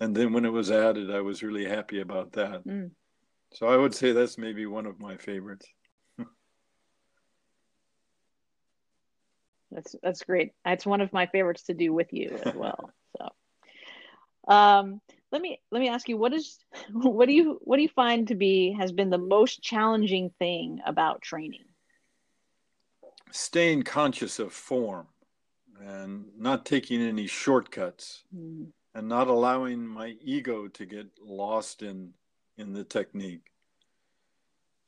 and 0.00 0.14
then 0.14 0.32
when 0.32 0.44
it 0.44 0.52
was 0.52 0.70
added, 0.70 1.10
I 1.10 1.20
was 1.20 1.42
really 1.42 1.64
happy 1.64 2.00
about 2.00 2.32
that. 2.32 2.64
Mm. 2.66 2.90
So 3.52 3.68
I 3.68 3.76
would 3.76 3.94
say 3.94 4.12
that's 4.12 4.36
maybe 4.36 4.66
one 4.66 4.86
of 4.86 5.00
my 5.00 5.16
favorites. 5.16 5.66
That's 9.76 9.94
that's 10.02 10.22
great. 10.22 10.52
That's 10.64 10.84
one 10.84 11.00
of 11.00 11.12
my 11.12 11.26
favorites 11.26 11.64
to 11.64 11.74
do 11.74 11.92
with 11.92 12.12
you 12.12 12.38
as 12.44 12.54
well. 12.54 12.90
so, 13.16 14.52
um, 14.52 15.00
let 15.30 15.40
me 15.40 15.60
let 15.70 15.80
me 15.80 15.88
ask 15.88 16.08
you 16.08 16.16
what 16.16 16.32
is 16.32 16.58
what 16.92 17.26
do 17.26 17.32
you 17.32 17.60
what 17.62 17.76
do 17.76 17.82
you 17.82 17.88
find 17.88 18.26
to 18.28 18.34
be 18.34 18.72
has 18.72 18.90
been 18.90 19.10
the 19.10 19.18
most 19.18 19.62
challenging 19.62 20.30
thing 20.40 20.80
about 20.84 21.22
training? 21.22 21.64
Staying 23.30 23.84
conscious 23.84 24.40
of 24.40 24.52
form 24.52 25.06
and 25.80 26.24
not 26.36 26.66
taking 26.66 27.00
any 27.00 27.28
shortcuts. 27.28 28.24
Mm 28.34 28.72
and 28.96 29.08
not 29.10 29.28
allowing 29.28 29.86
my 29.86 30.16
ego 30.22 30.68
to 30.68 30.86
get 30.86 31.06
lost 31.22 31.82
in 31.82 32.14
in 32.56 32.72
the 32.72 32.82
technique. 32.82 33.52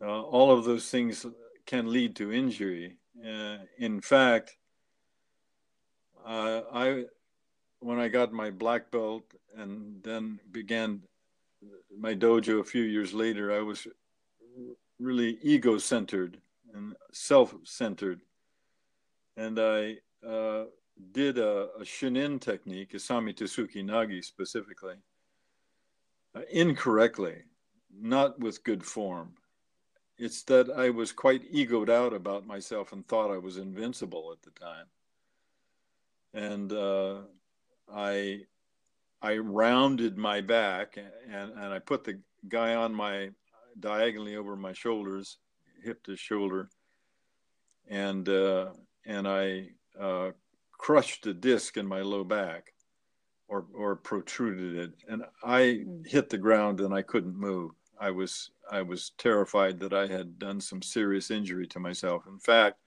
Uh, 0.00 0.22
all 0.22 0.50
of 0.50 0.64
those 0.64 0.90
things 0.90 1.26
can 1.66 1.92
lead 1.92 2.16
to 2.16 2.32
injury. 2.32 2.96
Uh, 3.22 3.58
in 3.76 4.00
fact, 4.00 4.56
uh, 6.28 6.62
I 6.72 7.04
when 7.80 7.98
I 7.98 8.08
got 8.08 8.32
my 8.32 8.50
black 8.50 8.90
belt 8.90 9.24
and 9.56 10.02
then 10.02 10.38
began 10.52 11.02
my 11.98 12.14
dojo 12.14 12.60
a 12.60 12.64
few 12.64 12.82
years 12.82 13.14
later, 13.14 13.52
I 13.52 13.60
was 13.60 13.86
really 15.00 15.38
ego 15.42 15.78
centered 15.78 16.38
and 16.74 16.94
self 17.12 17.54
centered, 17.64 18.20
and 19.36 19.58
I 19.58 19.96
uh, 20.26 20.64
did 21.12 21.38
a, 21.38 21.68
a 21.80 21.82
shinin 21.82 22.40
technique, 22.40 22.92
Isami 22.92 23.34
Tsuki 23.34 23.82
Nagi 23.82 24.22
specifically, 24.22 24.96
uh, 26.34 26.40
incorrectly, 26.52 27.36
not 27.98 28.38
with 28.38 28.64
good 28.64 28.84
form. 28.84 29.32
It's 30.18 30.42
that 30.42 30.68
I 30.76 30.90
was 30.90 31.12
quite 31.12 31.50
egoed 31.50 31.88
out 31.88 32.12
about 32.12 32.46
myself 32.46 32.92
and 32.92 33.06
thought 33.06 33.32
I 33.32 33.38
was 33.38 33.56
invincible 33.56 34.30
at 34.32 34.42
the 34.42 34.50
time. 34.60 34.86
And 36.34 36.72
uh, 36.72 37.20
I, 37.92 38.40
I 39.22 39.38
rounded 39.38 40.16
my 40.16 40.40
back 40.40 40.96
and, 40.96 41.52
and 41.52 41.72
I 41.74 41.78
put 41.78 42.04
the 42.04 42.20
guy 42.48 42.74
on 42.74 42.94
my 42.94 43.30
diagonally 43.80 44.36
over 44.36 44.56
my 44.56 44.72
shoulders, 44.72 45.38
hip 45.82 46.02
to 46.04 46.16
shoulder, 46.16 46.68
and 47.88 48.28
uh, 48.28 48.70
and 49.06 49.26
I 49.26 49.68
uh, 49.98 50.30
crushed 50.72 51.26
a 51.26 51.34
disc 51.34 51.76
in 51.76 51.86
my 51.86 52.00
low 52.00 52.24
back 52.24 52.72
or, 53.48 53.66
or 53.74 53.96
protruded 53.96 54.76
it. 54.76 54.92
And 55.08 55.24
I 55.42 55.82
hmm. 55.84 56.02
hit 56.04 56.30
the 56.30 56.38
ground 56.38 56.80
and 56.80 56.94
I 56.94 57.02
couldn't 57.02 57.36
move. 57.36 57.72
I 58.00 58.10
was, 58.10 58.50
I 58.70 58.82
was 58.82 59.12
terrified 59.18 59.80
that 59.80 59.92
I 59.92 60.06
had 60.06 60.38
done 60.38 60.60
some 60.60 60.82
serious 60.82 61.32
injury 61.32 61.66
to 61.68 61.80
myself. 61.80 62.26
In 62.28 62.38
fact, 62.38 62.78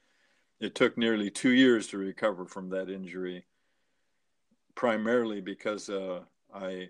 it 0.61 0.75
took 0.75 0.97
nearly 0.97 1.31
two 1.31 1.51
years 1.51 1.87
to 1.87 1.97
recover 1.97 2.45
from 2.45 2.69
that 2.69 2.89
injury, 2.89 3.45
primarily 4.75 5.41
because 5.41 5.89
uh, 5.89 6.19
I 6.53 6.89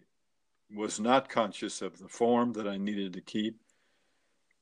was 0.75 1.00
not 1.00 1.30
conscious 1.30 1.82
of 1.82 1.98
the 1.98 2.10
form 2.10 2.51
that 2.54 2.68
I 2.68 2.78
needed 2.78 3.13
to 3.13 3.22
keep, 3.22 3.60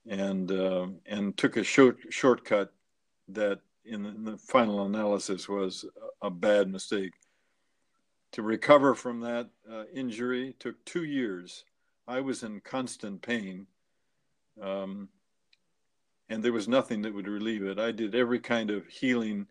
and 0.08 0.52
uh, 0.52 0.88
and 1.08 1.36
took 1.36 1.58
a 1.58 1.64
short 1.64 1.98
shortcut 2.10 2.72
that 3.28 3.60
in 3.84 4.04
the, 4.04 4.10
in 4.10 4.24
the 4.24 4.38
final 4.38 4.86
analysis 4.86 5.50
was 5.50 5.86
a 6.22 6.30
bad 6.30 6.72
mistake. 6.72 7.14
To 8.34 8.44
recover 8.44 8.94
from 8.94 9.22
that 9.22 9.50
uh, 9.70 9.86
injury 9.92 10.56
took 10.60 10.86
two 10.86 11.04
years. 11.04 11.66
I 12.08 12.22
was 12.22 12.44
in 12.44 12.60
constant 12.62 13.22
pain, 13.24 13.66
um, 14.62 15.10
and 16.30 16.44
there 16.44 16.54
was 16.54 16.68
nothing 16.68 17.02
that 17.02 17.14
would 17.14 17.28
relieve 17.28 17.64
it. 17.64 17.80
I 17.80 17.92
did 17.92 18.16
every 18.16 18.40
kind 18.40 18.70
of 18.70 18.86
healing 18.88 19.48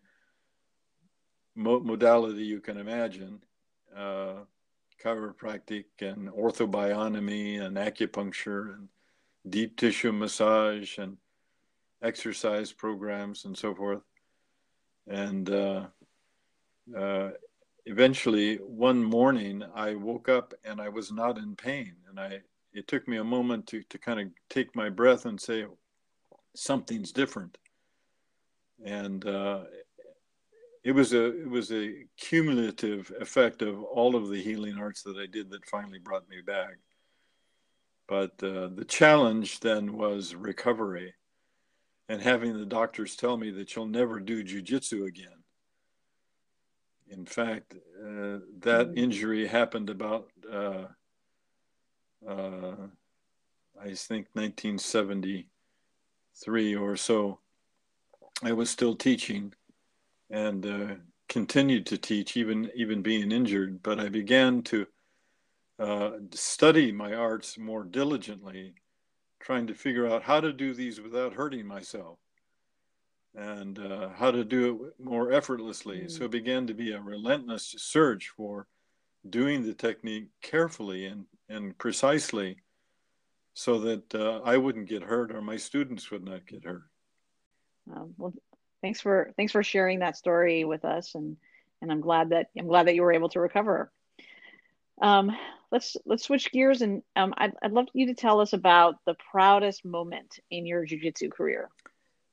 mo- 1.55 1.81
modality 1.81 2.43
you 2.43 2.61
can 2.61 2.77
imagine 2.77 3.41
uh, 3.95 4.35
chiropractic 5.03 5.85
and 6.01 6.29
orthobionomy 6.29 7.61
and 7.61 7.77
acupuncture 7.77 8.75
and 8.75 8.89
deep 9.49 9.77
tissue 9.77 10.11
massage 10.11 10.97
and 10.97 11.17
exercise 12.01 12.71
programs 12.71 13.45
and 13.45 13.57
so 13.57 13.73
forth 13.73 14.01
and 15.09 15.49
uh, 15.49 15.87
uh, 16.97 17.29
eventually 17.85 18.57
one 18.57 19.03
morning 19.03 19.63
I 19.73 19.95
woke 19.95 20.29
up 20.29 20.53
and 20.63 20.79
I 20.79 20.89
was 20.89 21.11
not 21.11 21.37
in 21.37 21.55
pain, 21.55 21.95
and 22.07 22.19
I 22.19 22.41
it 22.71 22.87
took 22.87 23.07
me 23.07 23.17
a 23.17 23.23
moment 23.23 23.67
to 23.67 23.81
to 23.83 23.97
kind 23.97 24.19
of 24.19 24.27
take 24.49 24.75
my 24.75 24.89
breath 24.89 25.25
and 25.25 25.39
say 25.39 25.65
something's 26.55 27.11
different, 27.11 27.57
and 28.83 29.25
uh, 29.25 29.63
it 30.83 30.91
was 30.91 31.13
a 31.13 31.41
it 31.41 31.49
was 31.49 31.71
a 31.71 32.05
cumulative 32.17 33.11
effect 33.19 33.61
of 33.61 33.83
all 33.83 34.15
of 34.15 34.29
the 34.29 34.41
healing 34.41 34.77
arts 34.77 35.03
that 35.03 35.17
I 35.17 35.25
did 35.25 35.51
that 35.51 35.65
finally 35.65 35.99
brought 35.99 36.29
me 36.29 36.41
back. 36.45 36.77
But 38.07 38.31
uh, 38.43 38.69
the 38.73 38.85
challenge 38.87 39.59
then 39.59 39.95
was 39.95 40.33
recovery 40.33 41.13
and 42.09 42.21
having 42.21 42.57
the 42.57 42.65
doctors 42.65 43.15
tell 43.15 43.37
me 43.37 43.51
that 43.51 43.75
you'll 43.75 43.85
never 43.85 44.19
do 44.19 44.43
jujitsu 44.43 45.07
again. 45.07 45.43
In 47.07 47.25
fact, 47.25 47.75
uh, 47.75 48.39
that 48.61 48.87
mm-hmm. 48.87 48.97
injury 48.97 49.47
happened 49.47 49.91
about, 49.91 50.29
uh, 50.51 50.85
uh, 52.27 52.75
I 53.79 53.93
think, 53.93 54.27
1973 56.47 56.75
or 56.75 56.95
so. 56.95 57.39
I 58.41 58.53
was 58.53 58.69
still 58.69 58.95
teaching 58.95 59.53
and 60.29 60.65
uh, 60.65 60.95
continued 61.27 61.85
to 61.87 61.97
teach, 61.97 62.37
even 62.37 62.71
even 62.75 63.01
being 63.01 63.31
injured. 63.31 63.83
But 63.83 63.99
I 63.99 64.09
began 64.09 64.61
to 64.63 64.87
uh, 65.79 66.11
study 66.31 66.91
my 66.91 67.13
arts 67.13 67.57
more 67.57 67.83
diligently 67.83 68.73
trying 69.39 69.67
to 69.67 69.73
figure 69.73 70.07
out 70.07 70.23
how 70.23 70.41
to 70.41 70.51
do 70.51 70.73
these 70.73 70.99
without 70.99 71.33
hurting 71.33 71.65
myself 71.65 72.19
and 73.35 73.79
uh, 73.79 74.09
how 74.09 74.31
to 74.31 74.43
do 74.43 74.85
it 74.85 75.03
more 75.03 75.31
effortlessly. 75.31 76.01
Mm. 76.01 76.11
So 76.11 76.25
it 76.25 76.31
began 76.31 76.67
to 76.67 76.73
be 76.73 76.91
a 76.91 77.01
relentless 77.01 77.75
search 77.77 78.31
for 78.35 78.67
doing 79.29 79.65
the 79.65 79.73
technique 79.73 80.27
carefully 80.41 81.05
and, 81.05 81.25
and 81.47 81.77
precisely 81.77 82.57
so 83.59 83.77
that 83.77 84.15
uh, 84.15 84.39
I 84.45 84.55
wouldn't 84.55 84.87
get 84.87 85.03
hurt 85.03 85.35
or 85.35 85.41
my 85.41 85.57
students 85.57 86.09
would 86.11 86.23
not 86.23 86.47
get 86.47 86.63
hurt. 86.63 86.83
Um, 87.93 88.13
well, 88.17 88.33
thanks 88.81 89.01
for 89.01 89.33
thanks 89.35 89.51
for 89.51 89.63
sharing 89.63 89.99
that 89.99 90.15
story 90.15 90.63
with 90.63 90.85
us, 90.85 91.13
and 91.13 91.35
and 91.81 91.91
I'm 91.91 91.99
glad 91.99 92.29
that 92.29 92.51
I'm 92.57 92.67
glad 92.67 92.87
that 92.87 92.95
you 92.95 93.01
were 93.01 93.11
able 93.11 93.27
to 93.29 93.41
recover. 93.41 93.91
Um, 95.01 95.35
let's 95.73 95.97
let's 96.05 96.23
switch 96.23 96.53
gears, 96.53 96.81
and 96.81 97.03
um, 97.17 97.33
I'd 97.37 97.51
I'd 97.61 97.73
love 97.73 97.87
you 97.91 98.05
to 98.07 98.13
tell 98.13 98.39
us 98.39 98.53
about 98.53 98.95
the 99.05 99.15
proudest 99.29 99.83
moment 99.83 100.39
in 100.49 100.65
your 100.65 100.85
jujitsu 100.85 101.29
career. 101.29 101.69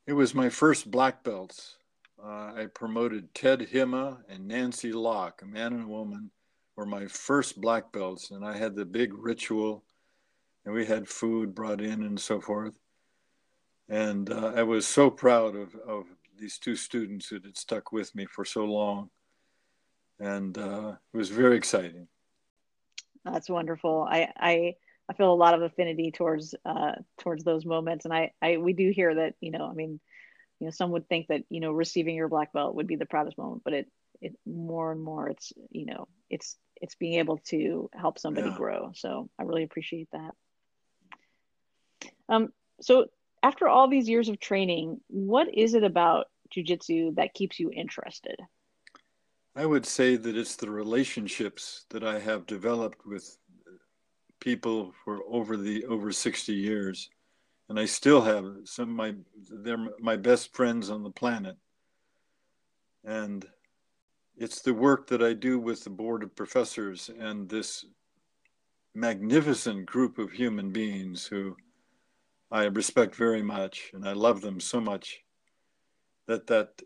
It 0.06 0.12
was 0.12 0.32
my 0.32 0.48
first 0.48 0.92
black 0.92 1.24
belts. 1.24 1.74
Uh, 2.22 2.52
I 2.54 2.66
promoted 2.72 3.34
Ted 3.34 3.60
Hima 3.72 4.18
and 4.28 4.46
Nancy 4.46 4.92
Locke, 4.92 5.42
a 5.42 5.46
man 5.46 5.72
and 5.72 5.84
a 5.86 5.88
woman, 5.88 6.30
were 6.76 6.86
my 6.86 7.06
first 7.06 7.60
black 7.60 7.90
belts, 7.90 8.30
and 8.30 8.44
I 8.44 8.56
had 8.56 8.76
the 8.76 8.84
big 8.84 9.12
ritual, 9.12 9.82
and 10.66 10.74
we 10.74 10.84
had 10.84 11.08
food 11.08 11.54
brought 11.54 11.80
in 11.80 12.02
and 12.02 12.20
so 12.20 12.40
forth. 12.40 12.74
And 13.88 14.30
uh, 14.30 14.52
I 14.56 14.64
was 14.64 14.86
so 14.86 15.08
proud 15.08 15.54
of, 15.54 15.74
of 15.76 16.06
these 16.38 16.58
two 16.58 16.74
students 16.74 17.28
who 17.28 17.36
had 17.36 17.56
stuck 17.56 17.92
with 17.92 18.12
me 18.14 18.26
for 18.26 18.44
so 18.44 18.64
long. 18.64 19.08
And 20.18 20.58
uh, 20.58 20.96
it 21.14 21.16
was 21.16 21.30
very 21.30 21.56
exciting. 21.56 22.08
That's 23.24 23.48
wonderful. 23.48 24.06
I, 24.10 24.28
I, 24.36 24.74
I 25.08 25.12
feel 25.14 25.32
a 25.32 25.34
lot 25.34 25.54
of 25.54 25.62
affinity 25.62 26.10
towards 26.10 26.54
uh, 26.64 26.92
towards 27.20 27.44
those 27.44 27.64
moments, 27.64 28.04
and 28.04 28.14
I, 28.14 28.32
I 28.42 28.56
we 28.56 28.72
do 28.72 28.90
hear 28.90 29.14
that 29.14 29.34
you 29.40 29.52
know, 29.52 29.68
I 29.70 29.72
mean, 29.72 30.00
you 30.58 30.66
know, 30.66 30.70
some 30.72 30.90
would 30.92 31.08
think 31.08 31.28
that 31.28 31.42
you 31.48 31.60
know, 31.60 31.70
receiving 31.70 32.16
your 32.16 32.28
black 32.28 32.52
belt 32.52 32.74
would 32.74 32.88
be 32.88 32.96
the 32.96 33.06
proudest 33.06 33.38
moment, 33.38 33.62
but 33.64 33.72
it 33.72 33.86
it 34.20 34.36
more 34.44 34.90
and 34.90 35.02
more, 35.02 35.28
it's 35.28 35.52
you 35.70 35.86
know, 35.86 36.08
it's 36.28 36.56
it's 36.80 36.96
being 36.96 37.20
able 37.20 37.38
to 37.38 37.88
help 37.94 38.18
somebody 38.18 38.48
yeah. 38.48 38.56
grow. 38.56 38.90
So 38.94 39.30
I 39.38 39.44
really 39.44 39.62
appreciate 39.62 40.08
that. 40.12 40.34
Um, 42.28 42.48
so 42.80 43.06
after 43.42 43.68
all 43.68 43.88
these 43.88 44.08
years 44.08 44.28
of 44.28 44.40
training, 44.40 45.00
what 45.08 45.52
is 45.52 45.74
it 45.74 45.84
about 45.84 46.26
jujitsu 46.54 47.14
that 47.16 47.34
keeps 47.34 47.58
you 47.58 47.70
interested? 47.70 48.36
I 49.54 49.64
would 49.64 49.86
say 49.86 50.16
that 50.16 50.36
it's 50.36 50.56
the 50.56 50.70
relationships 50.70 51.86
that 51.90 52.04
I 52.04 52.18
have 52.18 52.46
developed 52.46 53.06
with 53.06 53.38
people 54.40 54.92
for 55.04 55.20
over 55.28 55.56
the 55.56 55.84
over 55.86 56.12
60 56.12 56.52
years 56.52 57.08
and 57.68 57.80
I 57.80 57.86
still 57.86 58.20
have 58.20 58.44
some 58.64 58.90
of 58.90 58.96
my 58.96 59.14
they're 59.50 59.88
my 59.98 60.16
best 60.16 60.54
friends 60.54 60.90
on 60.90 61.02
the 61.02 61.10
planet 61.10 61.56
and 63.02 63.46
it's 64.36 64.60
the 64.60 64.74
work 64.74 65.06
that 65.06 65.22
I 65.22 65.32
do 65.32 65.58
with 65.58 65.84
the 65.84 65.90
board 65.90 66.22
of 66.22 66.36
professors 66.36 67.10
and 67.18 67.48
this 67.48 67.86
magnificent 68.94 69.86
group 69.86 70.18
of 70.18 70.30
human 70.30 70.70
beings 70.70 71.24
who 71.26 71.56
I 72.50 72.64
respect 72.64 73.14
very 73.14 73.42
much 73.42 73.90
and 73.94 74.08
I 74.08 74.12
love 74.12 74.40
them 74.40 74.60
so 74.60 74.80
much 74.80 75.20
that 76.26 76.46
that 76.46 76.82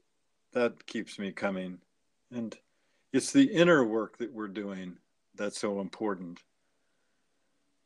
that 0.53 0.87
keeps 0.87 1.19
me 1.19 1.33
coming 1.33 1.79
and 2.33 2.57
it's 3.13 3.33
the 3.33 3.45
inner 3.45 3.85
work 3.85 4.19
that 4.19 4.33
we're 4.33 4.49
doing 4.49 4.97
that's 5.35 5.61
so 5.61 5.81
important 5.81 6.41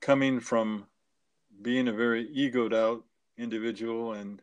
coming 0.00 0.38
from 0.38 0.86
being 1.62 1.88
a 1.88 1.92
very 1.92 2.28
egoed 2.34 2.74
out 2.74 3.04
individual 3.38 4.12
and 4.12 4.42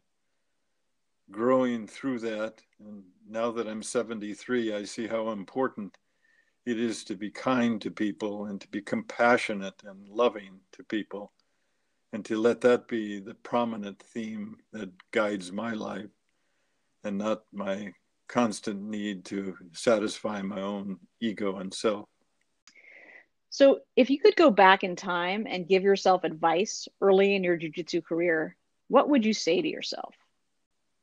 growing 1.30 1.88
through 1.88 2.20
that. 2.20 2.62
And 2.80 3.04
now 3.30 3.52
that 3.52 3.68
I'm 3.68 3.84
73, 3.84 4.74
I 4.74 4.84
see 4.84 5.08
how 5.08 5.30
important 5.30 5.98
it 6.66 6.80
is 6.80 7.04
to 7.06 7.16
be 7.16 7.32
kind 7.32 7.82
to 7.82 7.90
people 7.90 8.46
and 8.46 8.60
to 8.62 8.68
be 8.68 8.82
compassionate 8.82 9.82
and 9.86 10.08
loving 10.10 10.60
to 10.74 10.84
people 10.84 11.32
and 12.14 12.26
to 12.26 12.38
let 12.38 12.62
that 12.62 12.88
be 12.88 13.20
the 13.20 13.36
prominent 13.36 14.00
theme 14.00 14.58
that 14.74 14.90
guides 15.12 15.52
my 15.52 15.74
life 15.74 16.10
and 17.04 17.18
not 17.18 17.44
my 17.54 17.94
constant 18.28 18.82
need 18.82 19.26
to 19.26 19.56
satisfy 19.74 20.42
my 20.42 20.62
own 20.62 20.98
ego 21.20 21.58
and 21.58 21.74
self. 21.74 22.06
So, 23.50 23.82
if 23.98 24.10
you 24.10 24.20
could 24.20 24.38
go 24.38 24.50
back 24.50 24.84
in 24.84 24.96
time 24.96 25.46
and 25.46 25.68
give 25.68 25.84
yourself 25.84 26.24
advice 26.24 26.88
early 27.02 27.36
in 27.36 27.44
your 27.44 27.58
jujitsu 27.58 28.02
career, 28.04 28.56
what 28.88 29.10
would 29.10 29.26
you 29.26 29.34
say 29.34 29.62
to 29.62 29.68
yourself? 29.68 30.16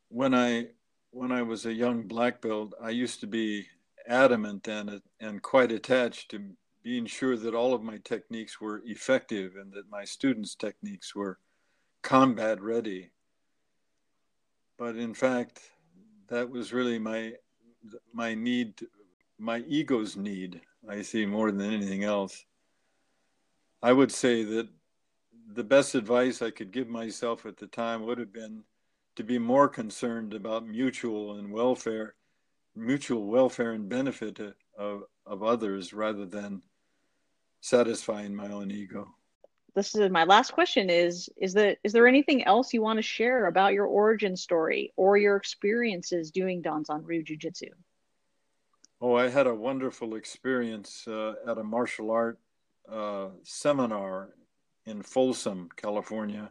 When 0.09 0.35
I 0.35 0.69
when 1.11 1.31
I 1.33 1.43
was 1.43 1.67
a 1.67 1.73
young 1.73 2.03
black 2.03 2.41
belt, 2.41 2.75
I 2.81 2.91
used 2.91 3.21
to 3.21 3.27
be 3.27 3.67
adamant 4.07 4.67
and 4.67 5.03
and 5.21 5.43
quite 5.43 5.73
attached 5.73 6.31
to 6.31 6.41
being 6.83 7.07
sure 7.07 7.37
that 7.37 7.55
all 7.55 7.75
of 7.75 7.83
my 7.83 7.99
techniques 8.05 8.61
were 8.61 8.83
effective 8.85 9.57
and 9.57 9.73
that 9.73 9.91
my 9.91 10.05
students' 10.05 10.55
techniques 10.55 11.15
were 11.15 11.39
combat 12.03 12.61
ready. 12.63 13.11
But 14.79 14.97
in 14.97 15.15
fact, 15.15 15.71
that 16.29 16.49
was 16.49 16.73
really 16.73 16.99
my 16.99 17.35
my 18.13 18.35
need, 18.35 18.75
my 19.39 19.59
ego's 19.67 20.17
need 20.17 20.61
I 20.89 21.03
see 21.03 21.27
more 21.27 21.51
than 21.51 21.73
anything 21.73 22.05
else. 22.05 22.45
I 23.83 23.93
would 23.93 24.13
say 24.13 24.43
that 24.45 24.69
the 25.55 25.65
best 25.65 25.95
advice 25.95 26.43
I 26.43 26.51
could 26.51 26.73
give 26.73 26.89
myself 26.89 27.47
at 27.47 27.57
the 27.57 27.67
time 27.67 28.05
would 28.05 28.19
have 28.19 28.33
been 28.33 28.63
to 29.17 29.23
be 29.23 29.39
more 29.39 29.69
concerned 29.69 30.35
about 30.35 30.67
mutual 30.67 31.35
and 31.35 31.51
welfare, 31.51 32.15
mutual 32.77 33.27
welfare 33.27 33.73
and 33.73 33.89
benefit 33.89 34.41
uh, 34.41 34.51
of, 34.79 35.03
of 35.27 35.43
others 35.43 35.93
rather 35.93 36.25
than 36.25 36.63
satisfying 37.61 38.35
my 38.35 38.49
own 38.49 38.71
ego. 38.71 39.09
This 39.75 39.95
is 39.95 40.11
my 40.11 40.25
last 40.25 40.53
question 40.53 40.89
is 40.91 41.29
is 41.37 41.53
that 41.55 41.79
is 41.85 41.93
there 41.93 42.09
anything 42.09 42.43
else 42.45 42.73
you 42.73 42.83
want 42.83 42.97
to 42.99 43.03
share 43.03 43.47
about 43.47 43.75
your 43.75 43.87
origin 43.87 44.37
story 44.37 44.93
or 44.97 45.17
your 45.17 45.37
experiences 45.37 46.31
doing 46.31 46.63
Danzan 46.63 47.03
Ryu 47.05 47.23
Jiu-Jitsu? 47.23 47.69
Oh, 49.01 49.15
I 49.15 49.29
had 49.29 49.47
a 49.47 49.55
wonderful 49.55 50.17
experience 50.17 51.07
uh, 51.07 51.35
at 51.47 51.59
a 51.59 51.63
martial 51.63 52.11
art 52.11 52.41
uh, 52.91 53.29
seminar 53.45 54.31
in 54.87 55.03
Folsom, 55.03 55.69
California. 55.77 56.51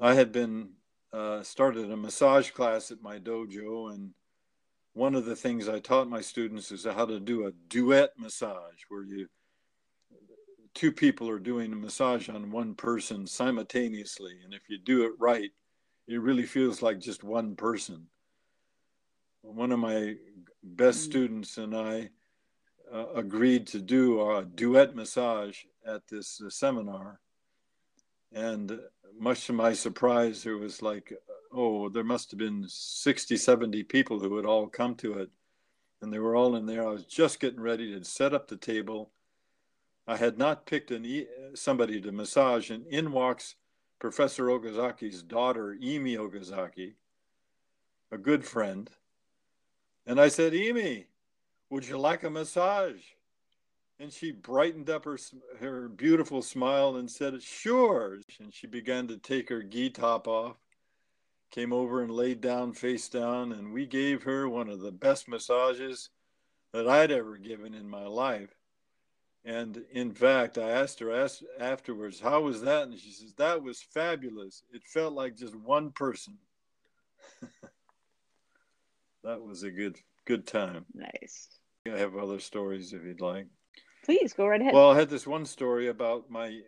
I 0.00 0.14
had 0.14 0.32
been 0.32 0.70
uh, 1.12 1.42
started 1.42 1.90
a 1.90 1.96
massage 1.96 2.50
class 2.50 2.90
at 2.90 3.02
my 3.02 3.18
dojo, 3.18 3.92
and 3.94 4.10
one 4.94 5.14
of 5.14 5.24
the 5.24 5.36
things 5.36 5.68
I 5.68 5.78
taught 5.78 6.08
my 6.08 6.20
students 6.20 6.72
is 6.72 6.84
how 6.84 7.06
to 7.06 7.20
do 7.20 7.46
a 7.46 7.52
duet 7.68 8.10
massage, 8.18 8.82
where 8.88 9.04
you 9.04 9.28
two 10.74 10.92
people 10.92 11.28
are 11.28 11.40
doing 11.40 11.72
a 11.72 11.76
massage 11.76 12.28
on 12.28 12.50
one 12.50 12.74
person 12.74 13.26
simultaneously, 13.26 14.34
and 14.44 14.54
if 14.54 14.62
you 14.68 14.78
do 14.78 15.04
it 15.04 15.12
right, 15.18 15.50
it 16.06 16.20
really 16.20 16.46
feels 16.46 16.82
like 16.82 17.00
just 17.00 17.24
one 17.24 17.56
person. 17.56 18.06
One 19.42 19.72
of 19.72 19.78
my 19.78 20.14
best 20.62 21.00
mm-hmm. 21.00 21.10
students 21.10 21.58
and 21.58 21.76
I 21.76 22.10
uh, 22.92 23.06
agreed 23.14 23.66
to 23.68 23.80
do 23.80 24.20
a 24.30 24.44
duet 24.44 24.94
massage 24.94 25.58
at 25.86 26.06
this 26.08 26.40
uh, 26.40 26.48
seminar. 26.48 27.20
And 28.32 28.78
much 29.18 29.46
to 29.46 29.52
my 29.52 29.72
surprise, 29.72 30.42
there 30.42 30.58
was 30.58 30.80
like, 30.80 31.12
oh, 31.52 31.88
there 31.88 32.04
must 32.04 32.30
have 32.30 32.38
been 32.38 32.64
60, 32.66 33.36
70 33.36 33.82
people 33.84 34.18
who 34.18 34.36
had 34.36 34.46
all 34.46 34.66
come 34.66 34.94
to 34.96 35.18
it. 35.18 35.30
And 36.00 36.12
they 36.12 36.18
were 36.18 36.36
all 36.36 36.56
in 36.56 36.66
there. 36.66 36.86
I 36.86 36.92
was 36.92 37.04
just 37.04 37.40
getting 37.40 37.60
ready 37.60 37.92
to 37.92 38.04
set 38.04 38.32
up 38.32 38.48
the 38.48 38.56
table. 38.56 39.10
I 40.06 40.16
had 40.16 40.38
not 40.38 40.66
picked 40.66 40.90
e- 40.90 41.26
somebody 41.54 42.00
to 42.00 42.12
massage, 42.12 42.70
and 42.70 42.86
in 42.86 43.12
walks 43.12 43.56
Professor 43.98 44.46
Okazaki's 44.46 45.22
daughter, 45.22 45.76
Emi 45.82 46.16
Okazaki, 46.16 46.94
a 48.12 48.16
good 48.16 48.44
friend 48.44 48.88
and 50.08 50.18
I 50.18 50.28
said, 50.28 50.54
Emi, 50.54 51.04
would 51.68 51.86
you 51.86 51.98
like 51.98 52.24
a 52.24 52.30
massage? 52.30 53.02
And 54.00 54.10
she 54.10 54.32
brightened 54.32 54.88
up 54.88 55.04
her, 55.04 55.18
her 55.60 55.88
beautiful 55.90 56.40
smile 56.40 56.96
and 56.96 57.10
said, 57.10 57.42
Sure. 57.42 58.18
And 58.40 58.52
she 58.52 58.66
began 58.66 59.06
to 59.08 59.18
take 59.18 59.50
her 59.50 59.62
gi 59.62 59.90
top 59.90 60.26
off, 60.26 60.56
came 61.50 61.72
over 61.72 62.02
and 62.02 62.10
laid 62.10 62.40
down 62.40 62.72
face 62.72 63.08
down. 63.08 63.52
And 63.52 63.72
we 63.72 63.86
gave 63.86 64.22
her 64.24 64.48
one 64.48 64.68
of 64.68 64.80
the 64.80 64.92
best 64.92 65.28
massages 65.28 66.10
that 66.72 66.88
I'd 66.88 67.10
ever 67.10 67.36
given 67.36 67.74
in 67.74 67.88
my 67.88 68.06
life. 68.06 68.54
And 69.44 69.84
in 69.92 70.12
fact, 70.12 70.58
I 70.58 70.70
asked 70.70 71.00
her 71.00 71.12
asked 71.12 71.44
afterwards, 71.58 72.20
How 72.20 72.42
was 72.42 72.60
that? 72.62 72.82
And 72.82 72.98
she 72.98 73.10
says, 73.10 73.32
That 73.34 73.62
was 73.62 73.80
fabulous. 73.80 74.62
It 74.72 74.82
felt 74.84 75.14
like 75.14 75.36
just 75.36 75.56
one 75.56 75.90
person. 75.92 76.36
that 79.24 79.40
was 79.40 79.62
a 79.62 79.70
good 79.70 79.96
good 80.26 80.46
time. 80.46 80.84
Nice. 80.92 81.48
I 81.86 81.96
have 81.96 82.16
other 82.16 82.40
stories 82.40 82.92
if 82.92 83.02
you'd 83.04 83.22
like. 83.22 83.46
Please 84.04 84.34
go 84.34 84.46
right 84.46 84.60
ahead. 84.60 84.74
Well, 84.74 84.90
I 84.90 84.98
had 84.98 85.08
this 85.08 85.26
one 85.26 85.46
story 85.46 85.88
about 85.88 86.30
my 86.30 86.60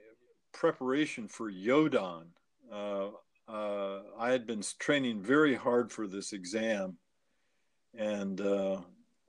preparation 0.52 1.28
for 1.28 1.50
Yodan. 1.50 2.24
Uh, 2.72 3.08
uh, 3.50 4.02
I 4.18 4.30
had 4.30 4.46
been 4.46 4.62
training 4.78 5.22
very 5.22 5.54
hard 5.54 5.90
for 5.90 6.06
this 6.06 6.32
exam, 6.32 6.96
and 7.96 8.40
uh, 8.40 8.80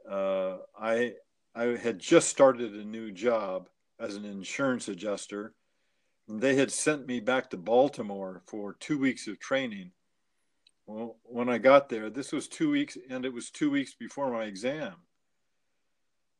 uh 0.10 0.58
I 0.80 1.14
I 1.56 1.64
had 1.78 2.00
just 2.00 2.30
started 2.30 2.74
a 2.74 2.86
new 2.86 3.12
job 3.12 3.70
as 4.00 4.16
an 4.16 4.26
insurance 4.26 4.88
adjuster. 4.88 5.54
And 6.28 6.40
they 6.40 6.56
had 6.56 6.72
sent 6.72 7.08
me 7.08 7.20
back 7.20 7.50
to 7.50 7.58
Baltimore 7.58 8.42
for 8.46 8.74
two 8.80 8.98
weeks 8.98 9.28
of 9.28 9.40
training 9.40 9.92
well, 10.92 11.18
when 11.24 11.50
I 11.50 11.58
got 11.58 11.90
there, 11.90 12.10
this 12.10 12.32
was 12.32 12.48
two 12.48 12.70
weeks, 12.70 12.98
and 13.10 13.26
it 13.26 13.34
was 13.34 13.50
two 13.50 13.72
weeks 13.72 13.94
before 13.94 14.32
my 14.32 14.44
exam. 14.44 14.96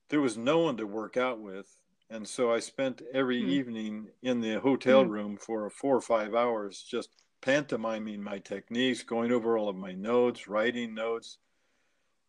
There 0.10 0.22
was 0.22 0.38
no 0.38 0.60
one 0.60 0.78
to 0.78 0.86
work 0.86 1.16
out 1.16 1.40
with. 1.40 1.68
And 2.10 2.28
so 2.28 2.52
I 2.52 2.60
spent 2.60 3.02
every 3.14 3.42
mm. 3.42 3.48
evening 3.48 4.08
in 4.22 4.42
the 4.42 4.60
hotel 4.60 5.06
mm. 5.06 5.10
room 5.10 5.38
for 5.38 5.70
four 5.70 5.96
or 5.96 6.02
five 6.02 6.36
hours 6.36 6.84
just 6.90 7.10
pantomiming 7.42 8.22
my 8.22 8.40
techniques, 8.40 9.04
going 9.04 9.32
over 9.32 9.58
all 9.58 9.70
of 9.70 9.76
my 9.76 9.94
notes, 9.94 10.48
writing 10.48 10.94
notes, 10.94 11.38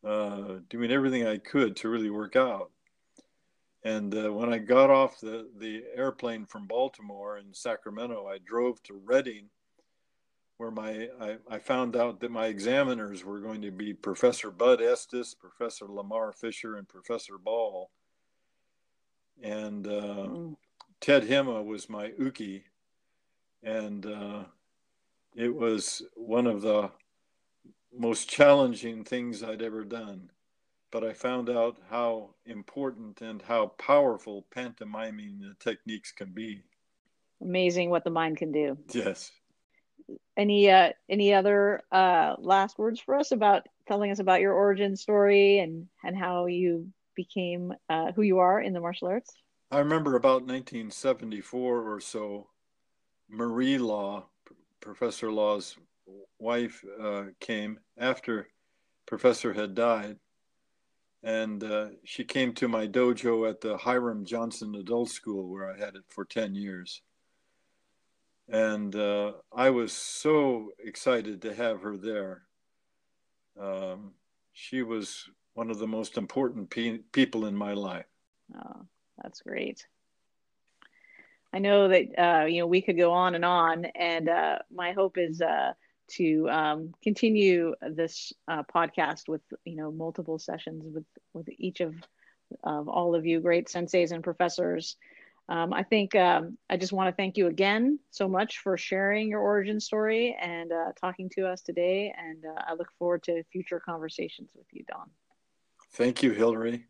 uh, 0.05 0.55
doing 0.69 0.91
everything 0.91 1.27
I 1.27 1.39
could 1.39 1.77
to 1.77 1.89
really 1.89 2.11
work 2.11 2.35
out. 2.35 2.71
And 3.85 4.15
uh, 4.15 4.33
when 4.33 4.53
I 4.53 4.59
got 4.59 4.91
off 4.91 5.21
the, 5.21 5.49
the 5.59 5.85
airplane 5.95 6.47
from 6.47 6.67
Baltimore 6.67 7.39
in 7.39 7.53
Sacramento, 7.53 8.27
I 8.27 8.39
drove 8.39 8.83
to 8.85 8.95
Redding, 8.95 9.49
where 10.57 10.71
my 10.71 11.09
I, 11.21 11.37
I 11.51 11.59
found 11.59 11.97
out 11.97 12.21
that 12.21 12.31
my 12.31 12.47
examiners 12.47 13.25
were 13.25 13.41
going 13.41 13.63
to 13.63 13.73
be 13.73 13.93
Professor 13.93 14.51
Bud 14.53 14.81
Estes, 14.81 15.35
Professor 15.35 15.87
Lamar 15.87 16.33
Fisher, 16.33 16.77
and 16.77 16.89
Professor 16.89 17.39
Ball. 17.39 17.91
And 19.43 19.87
uh, 19.89 19.91
mm. 19.91 20.57
Ted 21.01 21.25
Hema 21.25 21.65
was 21.65 21.89
my 21.89 22.13
uke, 22.17 22.63
and 23.65 24.07
uh, 24.07 24.45
it 25.35 25.55
was 25.55 26.03
one 26.15 26.47
of 26.47 26.63
the 26.63 26.91
most 27.97 28.29
challenging 28.29 29.05
things 29.05 29.43
I'd 29.43 29.63
ever 29.63 29.85
done 29.85 30.31
but 30.93 31.03
I 31.03 31.15
found 31.15 31.51
out 31.51 31.79
how 31.91 32.35
important 32.45 33.23
and 33.23 33.43
how 33.43 33.69
powerful 33.79 34.47
pantomiming 34.55 35.55
techniques 35.59 36.13
can 36.13 36.33
be. 36.33 36.63
Amazing 37.41 37.91
what 37.91 38.05
the 38.05 38.11
mind 38.11 38.37
can 38.37 38.53
do. 38.53 38.79
Yes. 38.93 39.33
Any 40.37 40.71
uh, 40.71 40.91
any 41.09 41.33
other 41.33 41.83
uh, 41.91 42.37
last 42.39 42.79
words 42.79 43.01
for 43.01 43.17
us 43.17 43.33
about 43.33 43.67
telling 43.89 44.11
us 44.11 44.19
about 44.19 44.41
your 44.41 44.53
origin 44.53 44.95
story 44.95 45.59
and 45.59 45.89
and 46.05 46.17
how 46.17 46.47
you 46.47 46.89
became 47.17 47.73
uh, 47.89 48.13
who 48.13 48.23
you 48.23 48.39
are 48.39 48.61
in 48.61 48.73
the 48.73 48.81
martial 48.81 49.09
arts? 49.09 49.33
I 49.71 49.79
remember 49.79 50.17
about 50.17 50.43
1974 50.43 51.95
or 51.95 52.01
so, 52.01 52.49
Marie 53.31 53.79
Law, 53.79 54.27
Professor 54.83 55.33
Law's 55.33 55.77
wife, 56.39 56.85
uh, 57.01 57.25
came 57.41 57.79
after 57.97 58.49
Professor 59.07 59.53
had 59.55 59.75
died 59.75 60.19
and 61.23 61.63
uh, 61.63 61.89
she 62.05 62.25
came 62.25 62.53
to 62.55 62.69
my 62.69 62.87
dojo 62.87 63.49
at 63.49 63.61
the 63.61 63.77
Hiram 63.77 64.25
Johnson 64.25 64.75
Adult 64.75 65.09
School 65.09 65.49
where 65.49 65.71
I 65.71 65.79
had 65.79 65.95
it 65.95 66.03
for 66.09 66.25
10 66.25 66.55
years. 66.55 67.01
And 68.49 68.95
uh, 68.97 69.33
I 69.55 69.71
was 69.71 69.93
so 69.93 70.71
excited 70.85 71.43
to 71.43 71.55
have 71.55 71.81
her 71.83 71.97
there. 71.97 72.43
Um, 73.59 74.13
she 74.53 74.83
was 74.83 75.29
one 75.55 75.71
of 75.71 75.79
the 75.79 75.87
most 75.87 76.19
important 76.19 76.71
pe- 76.71 76.99
people 77.13 77.47
in 77.47 77.55
my 77.55 77.73
life. 77.73 78.07
Oh, 78.57 78.83
that's 79.23 79.43
great. 79.43 79.87
I 81.53 81.59
know 81.59 81.89
that 81.89 82.19
uh, 82.19 82.45
you 82.47 82.61
know 82.61 82.67
we 82.67 82.83
could 82.83 82.97
go 82.97 83.13
on 83.13 83.35
and 83.35 83.45
on, 83.45 83.85
and 83.85 84.29
uh, 84.29 84.59
my 84.75 84.93
hope 84.93 85.19
is 85.19 85.41
uh, 85.41 85.73
to 86.13 86.49
um, 86.51 86.93
continue 87.03 87.75
this 87.81 88.33
uh, 88.49 88.63
podcast 88.63 89.29
with 89.29 89.43
you 89.65 89.77
know 89.77 89.91
multiple 89.91 90.39
sessions 90.39 90.85
with 90.87 91.05
with 91.33 91.49
each 91.59 91.81
of 91.81 91.95
of 92.65 92.89
all 92.89 93.15
of 93.15 93.27
you 93.27 93.41
great 93.41 93.69
senseis 93.69 94.13
and 94.13 94.25
professors. 94.25 94.97
Um, 95.49 95.73
I 95.73 95.83
think 95.83 96.15
um, 96.15 96.57
I 96.71 96.77
just 96.77 96.93
want 96.93 97.09
to 97.09 97.17
thank 97.17 97.37
you 97.37 97.49
again 97.49 97.99
so 98.11 98.29
much 98.29 98.59
for 98.59 98.77
sharing 98.77 99.29
your 99.29 99.41
origin 99.41 99.81
story 99.81 100.37
and 100.41 100.73
uh, 100.73 100.93
talking 101.01 101.29
to 101.31 101.47
us 101.47 101.61
today. 101.63 102.15
And 102.17 102.45
uh, 102.45 102.63
I 102.67 102.75
look 102.75 102.91
forward 102.99 103.25
to 103.25 103.43
future 103.53 103.81
conversations 103.81 104.51
with 104.55 104.67
you, 104.71 104.85
Don. 104.89 105.11
Thank 105.95 106.23
you, 106.23 106.31
Hillary. 106.31 106.87